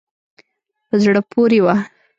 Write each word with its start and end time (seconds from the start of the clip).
په 0.87 0.95
زړه 1.03 1.21
پورې 1.31 1.59
وه. 1.65 1.75